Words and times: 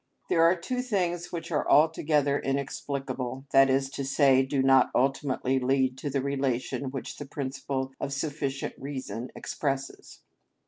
There 0.29 0.41
are 0.41 0.55
two 0.55 0.81
things 0.81 1.31
which 1.31 1.51
are 1.51 1.69
altogether 1.69 2.39
inexplicable,—that 2.39 3.69
is 3.69 3.87
to 3.91 4.03
say, 4.03 4.41
do 4.43 4.63
not 4.63 4.89
ultimately 4.95 5.59
lead 5.59 5.95
to 5.99 6.09
the 6.09 6.23
relation 6.23 6.89
which 6.89 7.17
the 7.17 7.25
principle 7.27 7.93
of 7.99 8.11
sufficient 8.11 8.73
reason 8.79 9.29
expresses. 9.35 10.23